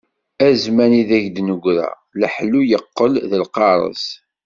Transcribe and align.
A 0.45 0.47
zzman 0.61 0.93
ideg 1.01 1.25
d-negra, 1.35 1.89
leḥlu 2.19 2.61
yeqqel 2.69 3.13
d 3.29 3.31
lqareṣ. 3.41 4.05